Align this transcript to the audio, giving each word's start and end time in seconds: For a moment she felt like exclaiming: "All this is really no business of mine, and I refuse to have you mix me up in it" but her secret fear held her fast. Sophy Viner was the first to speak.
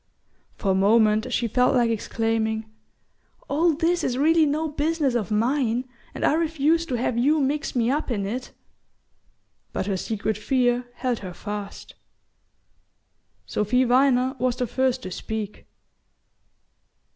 For 0.55 0.71
a 0.71 0.73
moment 0.73 1.31
she 1.31 1.47
felt 1.47 1.75
like 1.75 1.91
exclaiming: 1.91 2.65
"All 3.47 3.73
this 3.75 4.03
is 4.03 4.17
really 4.17 4.47
no 4.47 4.67
business 4.67 5.13
of 5.13 5.29
mine, 5.29 5.87
and 6.15 6.25
I 6.25 6.33
refuse 6.33 6.87
to 6.87 6.95
have 6.95 7.19
you 7.19 7.39
mix 7.39 7.75
me 7.75 7.91
up 7.91 8.09
in 8.09 8.25
it" 8.25 8.51
but 9.73 9.85
her 9.85 9.97
secret 9.97 10.39
fear 10.39 10.87
held 10.95 11.19
her 11.19 11.35
fast. 11.35 11.93
Sophy 13.45 13.83
Viner 13.83 14.35
was 14.39 14.55
the 14.55 14.65
first 14.65 15.03
to 15.03 15.11
speak. 15.11 15.67